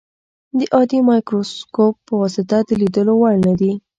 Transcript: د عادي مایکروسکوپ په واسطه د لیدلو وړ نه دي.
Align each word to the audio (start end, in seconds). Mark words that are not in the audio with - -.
د 0.57 0.59
عادي 0.75 0.99
مایکروسکوپ 1.09 1.95
په 2.07 2.13
واسطه 2.21 2.57
د 2.67 2.69
لیدلو 2.81 3.13
وړ 3.17 3.35
نه 3.47 3.53
دي. 3.59 3.71